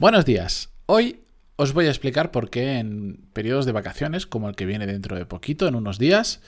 Buenos 0.00 0.24
días. 0.24 0.70
Hoy 0.86 1.20
os 1.56 1.74
voy 1.74 1.84
a 1.84 1.90
explicar 1.90 2.30
por 2.30 2.48
qué 2.48 2.78
en 2.78 3.28
periodos 3.34 3.66
de 3.66 3.72
vacaciones, 3.72 4.26
como 4.26 4.48
el 4.48 4.56
que 4.56 4.64
viene 4.64 4.86
dentro 4.86 5.14
de 5.14 5.26
poquito, 5.26 5.68
en 5.68 5.74
unos 5.74 5.98
días, 5.98 6.40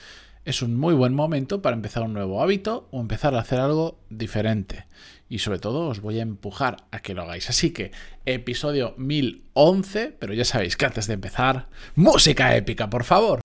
es 0.46 0.62
un 0.62 0.74
muy 0.74 0.94
buen 0.94 1.12
momento 1.12 1.60
para 1.60 1.76
empezar 1.76 2.02
un 2.02 2.14
nuevo 2.14 2.42
hábito 2.42 2.88
o 2.92 3.00
empezar 3.02 3.34
a 3.34 3.40
hacer 3.40 3.60
algo 3.60 3.98
diferente. 4.08 4.86
Y 5.28 5.40
sobre 5.40 5.58
todo 5.58 5.88
os 5.88 6.00
voy 6.00 6.18
a 6.18 6.22
empujar 6.22 6.84
a 6.92 7.00
que 7.00 7.12
lo 7.12 7.24
hagáis. 7.24 7.50
Así 7.50 7.72
que, 7.72 7.92
episodio 8.24 8.94
1011, 8.96 10.16
pero 10.18 10.32
ya 10.32 10.46
sabéis 10.46 10.78
que 10.78 10.86
antes 10.86 11.06
de 11.06 11.12
empezar, 11.12 11.68
música 11.94 12.56
épica, 12.56 12.88
por 12.88 13.04
favor. 13.04 13.41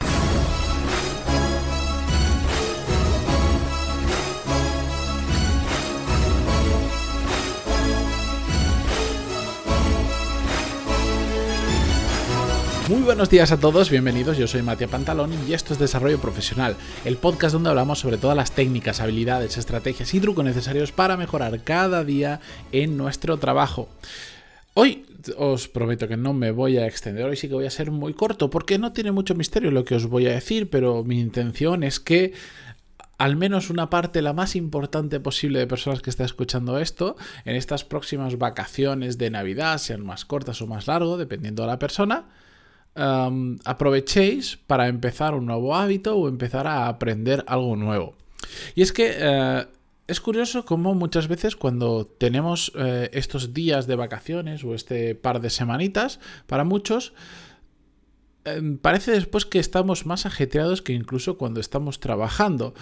Muy 12.89 13.01
buenos 13.01 13.29
días 13.29 13.51
a 13.51 13.59
todos, 13.59 13.89
bienvenidos, 13.89 14.37
yo 14.37 14.47
soy 14.47 14.61
Matías 14.61 14.89
Pantalón 14.89 15.33
y 15.45 15.51
esto 15.51 15.73
es 15.73 15.79
Desarrollo 15.79 16.21
Profesional, 16.21 16.77
el 17.03 17.17
podcast 17.17 17.51
donde 17.51 17.69
hablamos 17.69 17.99
sobre 17.99 18.17
todas 18.17 18.37
las 18.37 18.53
técnicas, 18.53 19.01
habilidades, 19.01 19.57
estrategias 19.57 20.13
y 20.13 20.21
trucos 20.21 20.45
necesarios 20.45 20.93
para 20.93 21.17
mejorar 21.17 21.65
cada 21.65 22.05
día 22.05 22.39
en 22.71 22.95
nuestro 22.95 23.39
trabajo. 23.39 23.89
Hoy 24.73 25.05
os 25.35 25.67
prometo 25.67 26.07
que 26.07 26.15
no 26.15 26.31
me 26.31 26.51
voy 26.51 26.77
a 26.77 26.87
extender, 26.87 27.25
hoy 27.25 27.35
sí 27.35 27.49
que 27.49 27.55
voy 27.55 27.65
a 27.65 27.71
ser 27.71 27.91
muy 27.91 28.13
corto 28.13 28.49
porque 28.49 28.77
no 28.77 28.93
tiene 28.93 29.11
mucho 29.11 29.35
misterio 29.35 29.69
lo 29.71 29.83
que 29.83 29.95
os 29.95 30.05
voy 30.05 30.27
a 30.27 30.31
decir, 30.31 30.69
pero 30.69 31.03
mi 31.03 31.19
intención 31.19 31.83
es 31.83 31.99
que 31.99 32.35
al 33.17 33.35
menos 33.35 33.69
una 33.69 33.89
parte, 33.89 34.21
la 34.21 34.31
más 34.31 34.55
importante 34.55 35.19
posible 35.19 35.59
de 35.59 35.67
personas 35.67 36.01
que 36.01 36.09
está 36.09 36.23
escuchando 36.23 36.79
esto, 36.79 37.17
en 37.43 37.57
estas 37.57 37.83
próximas 37.83 38.37
vacaciones 38.37 39.17
de 39.17 39.29
Navidad, 39.29 39.77
sean 39.77 40.05
más 40.05 40.23
cortas 40.23 40.61
o 40.61 40.67
más 40.67 40.87
largas, 40.87 41.17
dependiendo 41.17 41.63
de 41.63 41.67
la 41.67 41.79
persona, 41.79 42.27
aprovechéis 42.97 44.57
para 44.67 44.87
empezar 44.87 45.35
un 45.35 45.45
nuevo 45.45 45.75
hábito 45.75 46.15
o 46.15 46.27
empezar 46.27 46.67
a 46.67 46.87
aprender 46.87 47.43
algo 47.47 47.75
nuevo. 47.75 48.15
Y 48.75 48.81
es 48.81 48.91
que 48.91 49.15
eh, 49.17 49.65
es 50.07 50.21
curioso 50.21 50.65
cómo 50.65 50.95
muchas 50.95 51.27
veces 51.27 51.55
cuando 51.55 52.05
tenemos 52.05 52.71
eh, 52.75 53.09
estos 53.13 53.53
días 53.53 53.87
de 53.87 53.95
vacaciones 53.95 54.63
o 54.63 54.73
este 54.73 55.15
par 55.15 55.41
de 55.41 55.49
semanitas, 55.49 56.19
para 56.47 56.63
muchos, 56.63 57.13
em, 58.45 58.77
parece 58.77 59.11
después 59.11 59.45
que 59.45 59.59
estamos 59.59 60.05
más 60.05 60.25
ajetreados 60.25 60.81
que 60.81 60.93
incluso 60.93 61.37
cuando 61.37 61.59
estamos 61.59 61.99
trabajando. 61.99 62.73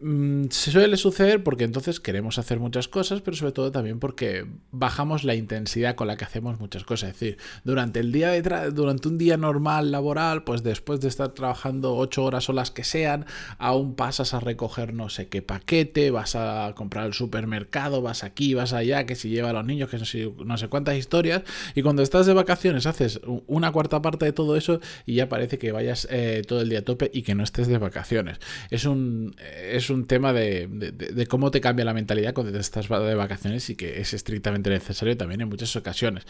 Mm, 0.00 0.44
se 0.50 0.70
suele 0.70 0.96
suceder 0.96 1.42
porque 1.42 1.64
entonces 1.64 1.98
queremos 1.98 2.38
hacer 2.38 2.60
muchas 2.60 2.86
cosas, 2.86 3.20
pero 3.20 3.36
sobre 3.36 3.50
todo 3.50 3.72
también 3.72 3.98
porque 3.98 4.46
bajamos 4.70 5.24
la 5.24 5.34
intensidad 5.34 5.96
con 5.96 6.06
la 6.06 6.16
que 6.16 6.24
hacemos 6.24 6.60
muchas 6.60 6.84
cosas. 6.84 7.10
Es 7.10 7.14
decir, 7.16 7.38
durante 7.64 7.98
el 7.98 8.12
día 8.12 8.30
de 8.30 8.70
durante 8.70 9.08
un 9.08 9.18
día 9.18 9.36
normal 9.36 9.90
laboral, 9.90 10.44
pues 10.44 10.62
después 10.62 11.00
de 11.00 11.08
estar 11.08 11.30
trabajando 11.30 11.96
ocho 11.96 12.24
horas 12.24 12.48
o 12.48 12.52
las 12.52 12.70
que 12.70 12.84
sean, 12.84 13.26
aún 13.58 13.96
pasas 13.96 14.34
a 14.34 14.40
recoger 14.40 14.94
no 14.94 15.08
sé 15.08 15.28
qué 15.28 15.42
paquete, 15.42 16.12
vas 16.12 16.36
a 16.36 16.72
comprar 16.76 17.04
al 17.04 17.14
supermercado, 17.14 18.00
vas 18.00 18.22
aquí, 18.22 18.54
vas 18.54 18.72
allá, 18.72 19.04
que 19.04 19.16
si 19.16 19.30
lleva 19.30 19.50
a 19.50 19.52
los 19.52 19.64
niños, 19.64 19.90
que 19.90 19.98
no 19.98 20.04
sé, 20.04 20.32
no 20.44 20.56
sé 20.58 20.68
cuántas 20.68 20.96
historias. 20.96 21.42
Y 21.74 21.82
cuando 21.82 22.02
estás 22.02 22.26
de 22.26 22.34
vacaciones 22.34 22.86
haces 22.86 23.20
una 23.48 23.72
cuarta 23.72 24.00
parte 24.00 24.26
de 24.26 24.32
todo 24.32 24.56
eso 24.56 24.80
y 25.06 25.14
ya 25.14 25.28
parece 25.28 25.58
que 25.58 25.72
vayas 25.72 26.06
eh, 26.10 26.42
todo 26.46 26.60
el 26.60 26.68
día 26.68 26.80
a 26.80 26.82
tope 26.82 27.10
y 27.12 27.22
que 27.22 27.34
no 27.34 27.42
estés 27.42 27.66
de 27.66 27.78
vacaciones. 27.78 28.38
Es 28.70 28.84
un 28.84 29.34
es 29.38 29.87
un 29.90 30.06
tema 30.06 30.32
de, 30.32 31.26
cómo 31.28 31.50
te 31.50 31.60
cambia 31.60 31.84
la 31.84 31.94
mentalidad 31.94 32.34
cuando 32.34 32.52
te 32.52 32.58
estás 32.58 32.88
de 32.88 33.14
vacaciones 33.14 33.68
y 33.70 33.76
que 33.76 34.00
es 34.00 34.14
estrictamente 34.14 34.70
necesario 34.70 35.16
también 35.16 35.40
en 35.40 35.48
muchas 35.48 35.74
ocasiones. 35.76 36.26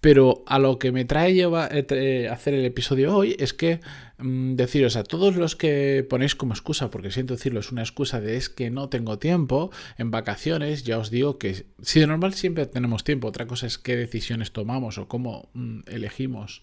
Pero 0.00 0.44
a 0.46 0.58
lo 0.58 0.78
que 0.78 0.92
me 0.92 1.04
trae 1.04 1.34
lleva, 1.34 1.68
eh, 1.68 1.84
eh, 1.90 2.28
hacer 2.28 2.54
el 2.54 2.64
episodio 2.64 3.16
hoy 3.16 3.34
es 3.38 3.52
que 3.52 3.80
mm, 4.18 4.54
deciros 4.54 4.94
a 4.94 5.02
todos 5.02 5.36
los 5.36 5.56
que 5.56 6.06
ponéis 6.08 6.34
como 6.34 6.52
excusa, 6.52 6.90
porque 6.90 7.10
siento 7.10 7.34
decirlo, 7.34 7.60
es 7.60 7.72
una 7.72 7.82
excusa 7.82 8.20
de 8.20 8.36
es 8.36 8.48
que 8.48 8.70
no 8.70 8.88
tengo 8.88 9.18
tiempo 9.18 9.70
en 9.98 10.10
vacaciones, 10.10 10.84
ya 10.84 10.98
os 10.98 11.10
digo 11.10 11.38
que 11.38 11.66
si 11.82 11.98
de 11.98 12.06
normal 12.06 12.34
siempre 12.34 12.66
tenemos 12.66 13.04
tiempo, 13.04 13.26
otra 13.26 13.46
cosa 13.46 13.66
es 13.66 13.78
qué 13.78 13.96
decisiones 13.96 14.52
tomamos 14.52 14.98
o 14.98 15.08
cómo 15.08 15.48
mm, 15.54 15.80
elegimos 15.86 16.62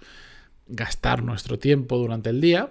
gastar 0.67 1.23
nuestro 1.23 1.59
tiempo 1.59 1.97
durante 1.97 2.29
el 2.29 2.39
día, 2.39 2.69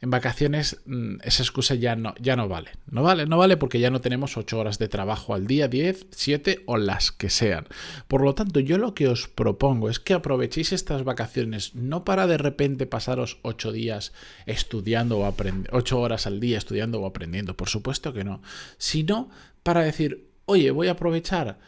en 0.00 0.10
vacaciones 0.10 0.80
mm, 0.86 1.16
esa 1.22 1.42
excusa 1.42 1.74
ya 1.74 1.96
no, 1.96 2.14
ya 2.20 2.36
no 2.36 2.48
vale. 2.48 2.70
No 2.90 3.02
vale, 3.02 3.26
no 3.26 3.38
vale 3.38 3.56
porque 3.56 3.80
ya 3.80 3.90
no 3.90 4.00
tenemos 4.00 4.36
8 4.36 4.58
horas 4.58 4.78
de 4.78 4.88
trabajo 4.88 5.34
al 5.34 5.46
día, 5.46 5.68
10, 5.68 6.06
7 6.10 6.62
o 6.66 6.76
las 6.76 7.12
que 7.12 7.30
sean. 7.30 7.66
Por 8.08 8.22
lo 8.22 8.34
tanto, 8.34 8.60
yo 8.60 8.78
lo 8.78 8.94
que 8.94 9.08
os 9.08 9.28
propongo 9.28 9.88
es 9.88 9.98
que 9.98 10.14
aprovechéis 10.14 10.72
estas 10.72 11.04
vacaciones 11.04 11.74
no 11.74 12.04
para 12.04 12.26
de 12.26 12.38
repente 12.38 12.86
pasaros 12.86 13.38
8 13.42 13.72
días 13.72 14.12
estudiando 14.46 15.18
o 15.18 15.26
aprendiendo, 15.26 15.70
8 15.76 16.00
horas 16.00 16.26
al 16.26 16.40
día 16.40 16.58
estudiando 16.58 17.00
o 17.00 17.06
aprendiendo, 17.06 17.56
por 17.56 17.68
supuesto 17.68 18.12
que 18.12 18.24
no, 18.24 18.42
sino 18.78 19.30
para 19.62 19.82
decir, 19.82 20.28
oye, 20.44 20.70
voy 20.70 20.88
a 20.88 20.92
aprovechar 20.92 21.58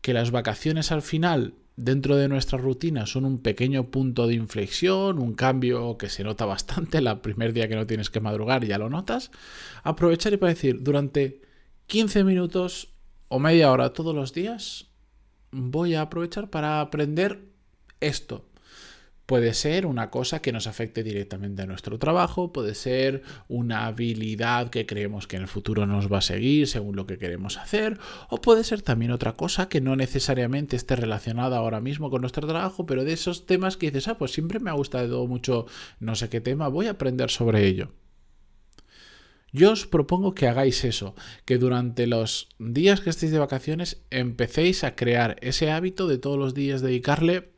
que 0.00 0.12
las 0.12 0.30
vacaciones 0.30 0.92
al 0.92 1.02
final 1.02 1.54
dentro 1.78 2.16
de 2.16 2.28
nuestra 2.28 2.58
rutina 2.58 3.06
son 3.06 3.24
un 3.24 3.38
pequeño 3.38 3.84
punto 3.90 4.26
de 4.26 4.34
inflexión, 4.34 5.20
un 5.20 5.34
cambio 5.34 5.96
que 5.96 6.10
se 6.10 6.24
nota 6.24 6.44
bastante, 6.44 6.98
el 6.98 7.20
primer 7.20 7.52
día 7.52 7.68
que 7.68 7.76
no 7.76 7.86
tienes 7.86 8.10
que 8.10 8.20
madrugar 8.20 8.64
ya 8.64 8.78
lo 8.78 8.90
notas, 8.90 9.30
aprovechar 9.84 10.32
y 10.32 10.36
para 10.36 10.52
decir, 10.52 10.82
durante 10.82 11.40
15 11.86 12.24
minutos 12.24 12.88
o 13.28 13.38
media 13.38 13.70
hora 13.70 13.92
todos 13.92 14.14
los 14.14 14.34
días, 14.34 14.88
voy 15.52 15.94
a 15.94 16.02
aprovechar 16.02 16.50
para 16.50 16.80
aprender 16.80 17.44
esto. 18.00 18.44
Puede 19.28 19.52
ser 19.52 19.84
una 19.84 20.08
cosa 20.08 20.40
que 20.40 20.52
nos 20.52 20.66
afecte 20.66 21.02
directamente 21.02 21.60
a 21.60 21.66
nuestro 21.66 21.98
trabajo, 21.98 22.50
puede 22.50 22.74
ser 22.74 23.22
una 23.46 23.84
habilidad 23.84 24.70
que 24.70 24.86
creemos 24.86 25.26
que 25.26 25.36
en 25.36 25.42
el 25.42 25.48
futuro 25.48 25.84
nos 25.84 26.10
va 26.10 26.16
a 26.16 26.22
seguir 26.22 26.66
según 26.66 26.96
lo 26.96 27.06
que 27.06 27.18
queremos 27.18 27.58
hacer, 27.58 27.98
o 28.30 28.40
puede 28.40 28.64
ser 28.64 28.80
también 28.80 29.10
otra 29.10 29.34
cosa 29.34 29.68
que 29.68 29.82
no 29.82 29.96
necesariamente 29.96 30.76
esté 30.76 30.96
relacionada 30.96 31.58
ahora 31.58 31.82
mismo 31.82 32.08
con 32.08 32.22
nuestro 32.22 32.46
trabajo, 32.46 32.86
pero 32.86 33.04
de 33.04 33.12
esos 33.12 33.44
temas 33.44 33.76
que 33.76 33.90
dices, 33.90 34.08
ah, 34.08 34.16
pues 34.16 34.32
siempre 34.32 34.60
me 34.60 34.70
ha 34.70 34.72
gustado 34.72 35.26
mucho 35.26 35.66
no 36.00 36.14
sé 36.14 36.30
qué 36.30 36.40
tema, 36.40 36.68
voy 36.68 36.86
a 36.86 36.92
aprender 36.92 37.28
sobre 37.28 37.66
ello. 37.66 37.92
Yo 39.52 39.72
os 39.72 39.86
propongo 39.86 40.34
que 40.34 40.48
hagáis 40.48 40.84
eso, 40.84 41.14
que 41.44 41.58
durante 41.58 42.06
los 42.06 42.48
días 42.58 43.02
que 43.02 43.10
estéis 43.10 43.32
de 43.32 43.40
vacaciones 43.40 44.00
empecéis 44.08 44.84
a 44.84 44.96
crear 44.96 45.36
ese 45.42 45.70
hábito 45.70 46.08
de 46.08 46.16
todos 46.16 46.38
los 46.38 46.54
días 46.54 46.80
dedicarle 46.80 47.57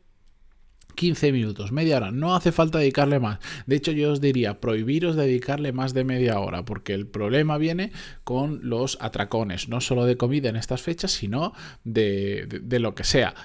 15 0.91 1.31
minutos, 1.31 1.71
media 1.71 1.97
hora, 1.97 2.11
no 2.11 2.35
hace 2.35 2.51
falta 2.51 2.79
dedicarle 2.79 3.19
más. 3.19 3.39
De 3.65 3.75
hecho, 3.75 3.91
yo 3.91 4.11
os 4.11 4.21
diría, 4.21 4.59
prohibiros 4.59 5.15
dedicarle 5.15 5.71
más 5.71 5.93
de 5.93 6.03
media 6.03 6.39
hora, 6.39 6.65
porque 6.65 6.93
el 6.93 7.07
problema 7.07 7.57
viene 7.57 7.91
con 8.23 8.59
los 8.63 8.97
atracones, 9.01 9.69
no 9.69 9.81
solo 9.81 10.05
de 10.05 10.17
comida 10.17 10.49
en 10.49 10.55
estas 10.55 10.81
fechas, 10.81 11.11
sino 11.11 11.53
de, 11.83 12.47
de, 12.61 12.79
lo 12.79 12.95
que 12.95 13.03
sea 13.03 13.35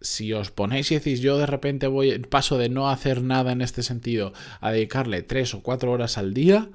si 0.00 0.32
os 0.32 0.52
ponéis 0.52 0.92
y 0.92 0.94
decís 0.94 1.20
yo 1.20 1.38
de 1.38 1.46
repente 1.46 1.88
voy 1.88 2.16
paso 2.20 2.56
de 2.56 2.68
no 2.68 2.88
hacer 2.88 3.22
nada 3.22 3.50
en 3.50 3.60
este 3.60 3.82
sentido 3.82 4.32
a 4.60 4.70
dedicarle 4.70 5.22
3 5.22 5.54
o 5.54 5.62
4 5.62 5.90
horas 5.90 6.18
al 6.18 6.34
día, 6.34 6.70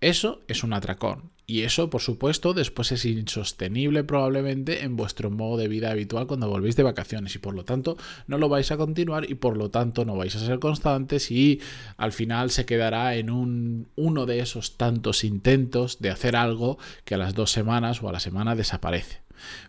eso 0.00 0.42
es 0.46 0.62
un 0.62 0.72
atracón. 0.72 1.32
Y 1.50 1.62
eso, 1.62 1.88
por 1.88 2.02
supuesto, 2.02 2.52
después 2.52 2.92
es 2.92 3.06
insostenible 3.06 4.04
probablemente 4.04 4.84
en 4.84 4.96
vuestro 4.96 5.30
modo 5.30 5.56
de 5.56 5.66
vida 5.66 5.90
habitual 5.90 6.26
cuando 6.26 6.46
volvéis 6.46 6.76
de 6.76 6.82
vacaciones 6.82 7.34
y 7.36 7.38
por 7.38 7.54
lo 7.54 7.64
tanto 7.64 7.96
no 8.26 8.36
lo 8.36 8.50
vais 8.50 8.70
a 8.70 8.76
continuar 8.76 9.30
y 9.30 9.34
por 9.34 9.56
lo 9.56 9.70
tanto 9.70 10.04
no 10.04 10.14
vais 10.14 10.36
a 10.36 10.40
ser 10.40 10.58
constantes 10.58 11.30
y 11.30 11.62
al 11.96 12.12
final 12.12 12.50
se 12.50 12.66
quedará 12.66 13.16
en 13.16 13.30
un, 13.30 13.88
uno 13.96 14.26
de 14.26 14.40
esos 14.40 14.76
tantos 14.76 15.24
intentos 15.24 16.00
de 16.00 16.10
hacer 16.10 16.36
algo 16.36 16.76
que 17.06 17.14
a 17.14 17.18
las 17.18 17.32
dos 17.32 17.50
semanas 17.50 18.02
o 18.02 18.10
a 18.10 18.12
la 18.12 18.20
semana 18.20 18.54
desaparece. 18.54 19.22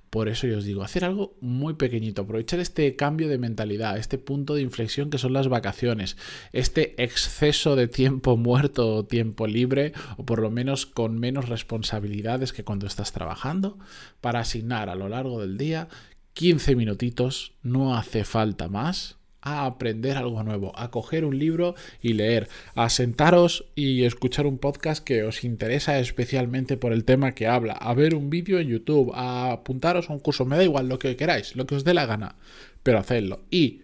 Por 0.09 0.27
eso 0.27 0.47
yo 0.47 0.57
os 0.57 0.65
digo, 0.65 0.81
hacer 0.81 1.05
algo 1.05 1.37
muy 1.39 1.75
pequeñito, 1.75 2.23
aprovechar 2.23 2.59
este 2.59 2.95
cambio 2.95 3.27
de 3.27 3.37
mentalidad, 3.37 3.97
este 3.97 4.17
punto 4.17 4.55
de 4.55 4.63
inflexión 4.63 5.09
que 5.09 5.19
son 5.19 5.33
las 5.33 5.47
vacaciones, 5.47 6.17
este 6.51 7.01
exceso 7.03 7.75
de 7.75 7.87
tiempo 7.87 8.35
muerto 8.35 8.95
o 8.95 9.05
tiempo 9.05 9.45
libre, 9.45 9.93
o 10.17 10.25
por 10.25 10.39
lo 10.41 10.49
menos 10.49 10.85
con 10.87 11.19
menos 11.19 11.47
responsabilidades 11.47 12.53
que 12.53 12.63
cuando 12.63 12.87
estás 12.87 13.11
trabajando, 13.11 13.77
para 14.19 14.39
asignar 14.39 14.89
a 14.89 14.95
lo 14.95 15.09
largo 15.09 15.39
del 15.41 15.57
día 15.57 15.87
15 16.33 16.75
minutitos, 16.75 17.53
no 17.61 17.95
hace 17.95 18.23
falta 18.23 18.67
más, 18.67 19.18
a 19.41 19.65
aprender 19.65 20.17
algo 20.17 20.43
nuevo, 20.43 20.77
a 20.77 20.91
coger 20.91 21.25
un 21.25 21.37
libro 21.37 21.75
y 22.01 22.13
leer, 22.13 22.49
a 22.75 22.89
sentaros 22.89 23.65
y 23.75 24.03
escuchar 24.03 24.45
un 24.45 24.57
podcast 24.57 25.03
que 25.03 25.23
os 25.23 25.43
interesa 25.43 25.99
especialmente 25.99 26.77
por 26.77 26.93
el 26.93 27.05
tema 27.05 27.33
que 27.33 27.47
habla, 27.47 27.73
a 27.73 27.93
ver 27.93 28.15
un 28.15 28.29
vídeo 28.29 28.59
en 28.59 28.67
YouTube, 28.67 29.11
a 29.13 29.51
apuntaros 29.51 30.09
a 30.09 30.13
un 30.13 30.19
curso, 30.19 30.45
me 30.45 30.57
da 30.57 30.63
igual 30.63 30.89
lo 30.89 30.99
que 30.99 31.15
queráis, 31.15 31.55
lo 31.55 31.65
que 31.65 31.75
os 31.75 31.83
dé 31.83 31.93
la 31.93 32.05
gana, 32.05 32.35
pero 32.83 32.99
hacedlo. 32.99 33.41
Y 33.49 33.81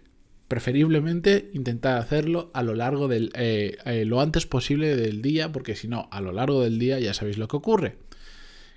preferiblemente 0.48 1.50
intentad 1.54 1.98
hacerlo 1.98 2.50
a 2.54 2.62
lo 2.62 2.74
largo 2.74 3.08
del, 3.08 3.32
eh, 3.34 3.78
eh, 3.84 4.04
lo 4.04 4.20
antes 4.20 4.46
posible 4.46 4.94
del 4.96 5.22
día, 5.22 5.50
porque 5.52 5.74
si 5.74 5.88
no, 5.88 6.08
a 6.12 6.20
lo 6.20 6.32
largo 6.32 6.62
del 6.62 6.78
día 6.78 7.00
ya 7.00 7.14
sabéis 7.14 7.38
lo 7.38 7.48
que 7.48 7.56
ocurre 7.56 8.05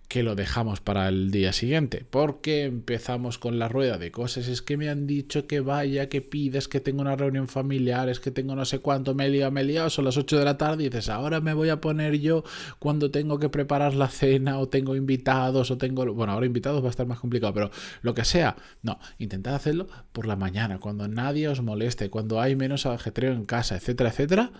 que 0.10 0.24
lo 0.24 0.34
dejamos 0.34 0.82
para 0.82 1.08
el 1.08 1.30
día 1.30 1.54
siguiente, 1.54 2.04
porque 2.10 2.64
empezamos 2.64 3.38
con 3.38 3.60
la 3.60 3.70
rueda 3.70 4.00
de 4.00 4.10
cosas, 4.10 4.48
es 4.48 4.64
que 4.64 4.76
me 4.76 4.90
han 4.90 5.06
dicho 5.06 5.46
que 5.46 5.60
vaya, 5.60 6.10
que 6.10 6.24
pides, 6.24 6.68
que 6.68 6.80
tengo 6.80 7.02
una 7.02 7.16
reunión 7.16 7.48
familiar, 7.48 8.10
es 8.10 8.20
que 8.20 8.32
tengo 8.32 8.56
no 8.56 8.66
sé 8.66 8.80
cuánto, 8.80 9.14
me 9.14 9.28
he 9.28 9.30
liado, 9.30 9.52
me 9.52 9.62
he 9.62 9.66
liado, 9.66 9.92
son 9.92 10.06
las 10.06 10.18
8 10.18 10.40
de 10.40 10.46
la 10.46 10.58
tarde 10.58 10.84
y 10.84 10.90
dices, 10.90 11.10
ahora 11.10 11.42
me 11.42 11.54
voy 11.54 11.70
a 11.70 11.80
poner 11.80 12.20
yo 12.20 12.44
cuando 12.80 13.12
tengo 13.12 13.38
que 13.38 13.50
preparar 13.50 13.94
la 13.94 14.08
cena 14.08 14.58
o 14.58 14.68
tengo 14.68 14.96
invitados 14.96 15.70
o 15.70 15.78
tengo, 15.78 16.12
bueno, 16.12 16.34
ahora 16.34 16.48
invitados 16.48 16.82
va 16.82 16.88
a 16.88 16.90
estar 16.90 17.06
más 17.06 17.20
complicado, 17.20 17.54
pero 17.54 17.70
lo 18.02 18.16
que 18.16 18.26
sea, 18.26 18.56
no, 18.82 19.00
intentad 19.20 19.54
hacerlo 19.54 19.88
por 20.12 20.26
la 20.26 20.36
mañana, 20.36 20.80
cuando 20.80 21.08
nadie 21.08 21.48
os 21.50 21.62
moleste, 21.62 22.10
cuando 22.10 22.42
hay 22.42 22.56
menos 22.56 22.88
ajetreo 22.88 23.34
en 23.34 23.46
casa, 23.46 23.76
etcétera, 23.76 24.10
etcétera, 24.10 24.52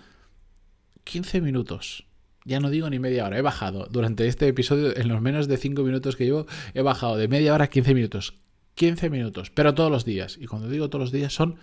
15 1.06 1.42
minutos 1.42 2.06
ya 2.46 2.60
no 2.60 2.70
digo 2.70 2.90
ni 2.90 3.00
media 3.00 3.26
hora, 3.26 3.38
he 3.38 3.42
bajado 3.42 3.88
durante 3.90 4.28
este 4.28 4.48
episodio, 4.48 4.96
en 4.96 5.08
los 5.08 5.22
menos 5.22 5.48
de 5.48 5.58
5 5.58 5.84
minutos 5.84 6.16
que 6.16 6.26
llevo, 6.26 6.46
he 6.74 6.82
bajado 6.82 7.18
de 7.18 7.28
media 7.28 7.54
hora 7.54 7.66
a 7.66 7.70
15 7.70 7.94
minutos. 7.94 8.36
15 8.76 9.10
minutos, 9.10 9.50
pero 9.50 9.76
todos 9.76 9.92
los 9.92 10.06
días. 10.06 10.38
Y 10.40 10.46
cuando 10.46 10.70
digo 10.70 10.90
todos 10.90 11.04
los 11.04 11.12
días 11.12 11.34
son 11.34 11.58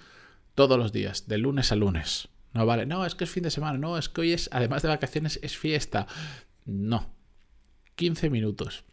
todos 0.55 0.79
los 0.79 0.93
días, 0.93 1.29
de 1.29 1.39
lunes 1.39 1.73
a 1.73 1.77
lunes. 1.77 2.29
No 2.53 2.67
vale, 2.67 2.87
no, 2.87 3.05
es 3.05 3.15
que 3.15 3.25
es 3.25 3.31
fin 3.31 3.43
de 3.43 3.51
semana, 3.51 3.79
no, 3.79 3.99
es 3.99 4.09
que 4.09 4.23
hoy 4.23 4.33
es, 4.33 4.49
además 4.53 4.83
de 4.83 4.89
vacaciones, 4.89 5.39
es 5.43 5.57
fiesta. 5.57 6.07
No, 6.65 7.11
15 7.97 8.31
minutos. 8.31 8.85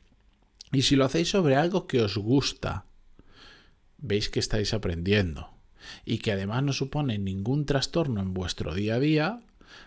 Y 0.71 0.81
si 0.81 0.95
lo 0.95 1.05
hacéis 1.05 1.29
sobre 1.29 1.55
algo 1.55 1.87
que 1.87 2.01
os 2.01 2.17
gusta, 2.17 2.85
veis 3.97 4.29
que 4.29 4.39
estáis 4.39 4.73
aprendiendo 4.73 5.49
y 6.05 6.17
que 6.17 6.31
además 6.31 6.63
no 6.63 6.73
supone 6.73 7.19
ningún 7.19 7.65
trastorno 7.65 8.21
en 8.21 8.33
vuestro 8.33 8.73
día 8.73 8.95
a 8.95 8.99
día, 8.99 9.39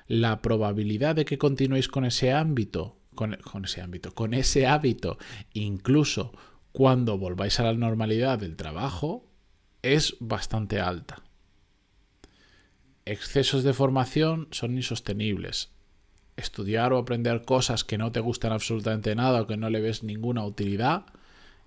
la 0.06 0.42
probabilidad 0.42 1.14
de 1.14 1.24
que 1.24 1.38
continuéis 1.38 1.88
con 1.88 2.04
ese 2.04 2.32
ámbito, 2.32 2.96
con, 3.14 3.36
ese 3.64 3.80
ámbito, 3.80 4.14
con 4.14 4.34
ese 4.34 4.66
hábito, 4.66 5.18
incluso 5.52 6.32
cuando 6.72 7.18
volváis 7.18 7.58
a 7.60 7.64
la 7.64 7.72
normalidad 7.72 8.38
del 8.38 8.56
trabajo, 8.56 9.30
es 9.82 10.16
bastante 10.20 10.80
alta. 10.80 11.22
Excesos 13.04 13.62
de 13.62 13.72
formación 13.72 14.48
son 14.50 14.76
insostenibles. 14.76 15.70
Estudiar 16.36 16.92
o 16.92 16.98
aprender 16.98 17.44
cosas 17.44 17.84
que 17.84 17.98
no 17.98 18.12
te 18.12 18.20
gustan 18.20 18.52
absolutamente 18.52 19.14
nada 19.14 19.42
o 19.42 19.46
que 19.46 19.56
no 19.56 19.70
le 19.70 19.80
ves 19.80 20.02
ninguna 20.02 20.44
utilidad 20.44 21.06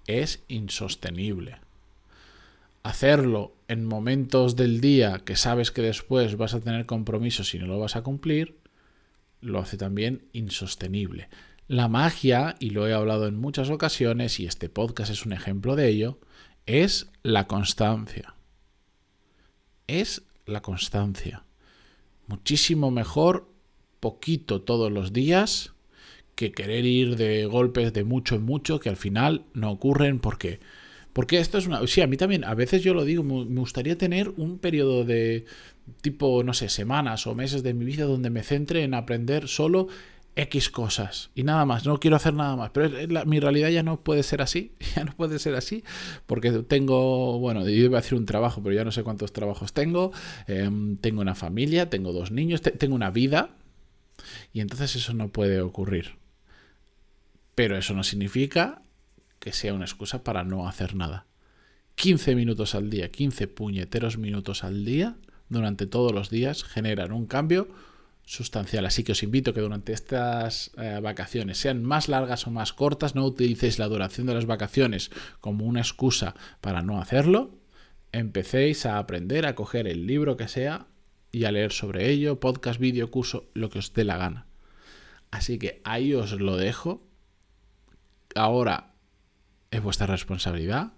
es 0.06 0.44
insostenible 0.47 1.59
hacerlo 2.83 3.55
en 3.67 3.85
momentos 3.85 4.55
del 4.55 4.81
día 4.81 5.19
que 5.25 5.35
sabes 5.35 5.71
que 5.71 5.81
después 5.81 6.37
vas 6.37 6.53
a 6.53 6.61
tener 6.61 6.85
compromisos 6.85 7.53
y 7.53 7.59
no 7.59 7.67
lo 7.67 7.79
vas 7.79 7.95
a 7.95 8.01
cumplir, 8.01 8.57
lo 9.41 9.59
hace 9.59 9.77
también 9.77 10.27
insostenible. 10.33 11.29
La 11.67 11.87
magia, 11.87 12.55
y 12.59 12.71
lo 12.71 12.87
he 12.87 12.93
hablado 12.93 13.27
en 13.27 13.37
muchas 13.39 13.69
ocasiones, 13.69 14.39
y 14.39 14.47
este 14.47 14.69
podcast 14.69 15.11
es 15.11 15.25
un 15.25 15.33
ejemplo 15.33 15.75
de 15.75 15.87
ello, 15.87 16.19
es 16.65 17.11
la 17.21 17.47
constancia. 17.47 18.35
Es 19.87 20.23
la 20.45 20.61
constancia. 20.61 21.43
Muchísimo 22.27 22.91
mejor 22.91 23.49
poquito 23.99 24.61
todos 24.61 24.91
los 24.91 25.13
días 25.13 25.73
que 26.35 26.51
querer 26.51 26.85
ir 26.85 27.17
de 27.17 27.45
golpes 27.45 27.91
de 27.93 28.03
mucho 28.03 28.35
en 28.35 28.43
mucho 28.43 28.79
que 28.79 28.89
al 28.89 28.97
final 28.97 29.45
no 29.53 29.71
ocurren 29.71 30.19
porque 30.19 30.59
porque 31.13 31.39
esto 31.39 31.57
es 31.57 31.67
una... 31.67 31.85
Sí, 31.88 32.01
a 32.01 32.07
mí 32.07 32.17
también, 32.17 32.44
a 32.44 32.53
veces 32.53 32.83
yo 32.83 32.94
lo 32.94 33.03
digo, 33.06 33.23
me 33.23 33.59
gustaría 33.59 33.97
tener 33.97 34.29
un 34.29 34.59
periodo 34.59 35.03
de 35.03 35.45
tipo, 36.01 36.44
no 36.44 36.53
sé, 36.53 36.69
semanas 36.69 37.25
o 37.27 37.35
meses 37.35 37.63
de 37.63 37.73
mi 37.73 37.85
vida 37.85 38.06
donde 38.06 38.29
me 38.29 38.44
centre 38.44 38.83
en 38.83 38.94
aprender 38.94 39.47
solo 39.47 39.88
X 40.35 40.69
cosas 40.69 41.31
y 41.35 41.44
nada 41.44 41.65
más, 41.65 41.85
no 41.85 42.00
quiero 42.00 42.15
hacer 42.15 42.33
nada 42.33 42.56
más, 42.56 42.69
pero 42.71 42.89
mi 43.25 43.39
realidad 43.39 43.69
ya 43.69 43.83
no 43.83 44.01
puede 44.01 44.23
ser 44.23 44.41
así, 44.41 44.73
ya 44.95 45.03
no 45.03 45.13
puede 45.13 45.39
ser 45.39 45.56
así, 45.56 45.83
porque 46.27 46.51
tengo, 46.51 47.39
bueno, 47.39 47.61
yo 47.63 47.69
iba 47.69 47.97
a 47.97 48.00
hacer 48.00 48.15
un 48.15 48.25
trabajo, 48.25 48.61
pero 48.63 48.75
ya 48.75 48.83
no 48.83 48.91
sé 48.91 49.03
cuántos 49.03 49.33
trabajos 49.33 49.73
tengo, 49.73 50.11
em, 50.47 50.97
tengo 50.97 51.21
una 51.21 51.35
familia, 51.35 51.89
tengo 51.89 52.13
dos 52.13 52.31
niños, 52.31 52.61
tengo 52.61 52.95
una 52.95 53.11
vida, 53.11 53.50
y 54.53 54.61
entonces 54.61 54.95
eso 54.95 55.13
no 55.13 55.29
puede 55.29 55.61
ocurrir. 55.61 56.17
Pero 57.56 57.77
eso 57.77 57.94
no 57.94 58.03
significa 58.03 58.81
que 59.39 59.53
sea 59.53 59.74
una 59.74 59.86
excusa 59.86 60.24
para 60.24 60.44
no 60.44 60.68
hacer 60.68 60.95
nada. 60.95 61.25
15 61.95 62.36
minutos 62.36 62.75
al 62.75 62.89
día, 62.89 63.12
15 63.12 63.47
puñeteros 63.47 64.18
minutos 64.18 64.63
al 64.63 64.86
día, 64.86 65.18
durante 65.50 65.86
todos 65.86 66.13
los 66.13 66.30
días, 66.30 66.63
generan 66.63 67.12
un 67.12 67.25
cambio 67.25 67.68
sustancial. 68.24 68.86
Así 68.86 69.03
que 69.03 69.13
os 69.13 69.24
invito 69.24 69.51
a 69.51 69.53
que 69.53 69.62
durante 69.62 69.91
estas 69.91 70.71
eh, 70.77 71.00
vacaciones, 71.01 71.57
sean 71.57 71.83
más 71.83 72.07
largas 72.07 72.45
o 72.45 72.51
más 72.51 72.74
cortas, 72.74 73.15
no 73.15 73.25
utilicéis 73.25 73.80
la 73.80 73.88
duración 73.88 74.27
de 74.27 74.36
las 74.36 74.45
vacaciones 74.45 75.09
como 75.42 75.65
una 75.65 75.81
excusa 75.81 76.35
para 76.62 76.83
no 76.83 77.01
hacerlo. 77.01 77.57
Empecéis 78.12 78.85
a 78.85 79.00
aprender, 79.00 79.45
a 79.45 79.56
coger 79.56 79.88
el 79.88 80.06
libro 80.06 80.38
que 80.38 80.47
sea 80.47 80.88
y 81.31 81.45
a 81.45 81.51
leer 81.51 81.71
sobre 81.71 82.09
ello, 82.09 82.39
podcast, 82.39 82.80
vídeo, 82.80 83.09
curso, 83.12 83.50
lo 83.53 83.69
que 83.69 83.80
os 83.80 83.94
dé 83.94 84.03
la 84.03 84.18
gana. 84.18 84.45
Así 85.31 85.57
que 85.57 85.81
ahí 85.83 86.13
os 86.13 86.31
lo 86.39 86.56
dejo. 86.56 87.03
Ahora 88.35 88.94
es 89.71 89.81
vuestra 89.81 90.07
responsabilidad, 90.07 90.94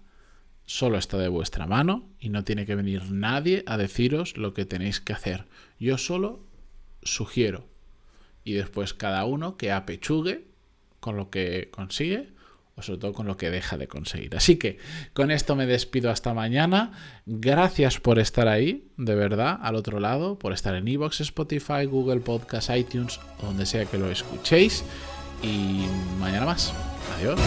solo 0.64 0.98
está 0.98 1.18
de 1.18 1.28
vuestra 1.28 1.66
mano 1.66 2.08
y 2.18 2.28
no 2.28 2.44
tiene 2.44 2.66
que 2.66 2.74
venir 2.74 3.10
nadie 3.10 3.64
a 3.66 3.76
deciros 3.76 4.36
lo 4.36 4.54
que 4.54 4.64
tenéis 4.64 5.00
que 5.00 5.12
hacer. 5.12 5.46
Yo 5.78 5.98
solo 5.98 6.46
sugiero 7.02 7.66
y 8.44 8.54
después 8.54 8.94
cada 8.94 9.24
uno 9.24 9.56
que 9.56 9.72
apechugue 9.72 10.46
con 11.00 11.16
lo 11.16 11.30
que 11.30 11.68
consigue 11.72 12.32
o 12.74 12.82
sobre 12.82 13.00
todo 13.00 13.12
con 13.12 13.26
lo 13.26 13.36
que 13.36 13.50
deja 13.50 13.76
de 13.76 13.86
conseguir. 13.88 14.34
Así 14.34 14.56
que 14.56 14.78
con 15.12 15.30
esto 15.30 15.56
me 15.56 15.66
despido 15.66 16.10
hasta 16.10 16.32
mañana. 16.32 16.92
Gracias 17.26 18.00
por 18.00 18.18
estar 18.18 18.48
ahí, 18.48 18.88
de 18.96 19.14
verdad, 19.14 19.58
al 19.62 19.76
otro 19.76 20.00
lado, 20.00 20.38
por 20.38 20.52
estar 20.52 20.74
en 20.74 20.88
Evox, 20.88 21.20
Spotify, 21.20 21.84
Google 21.84 22.20
Podcast, 22.20 22.70
iTunes, 22.70 23.20
donde 23.40 23.66
sea 23.66 23.84
que 23.84 23.98
lo 23.98 24.10
escuchéis. 24.10 24.84
Y 25.42 25.84
mañana 26.18 26.46
más. 26.46 26.72
Adiós. 27.18 27.38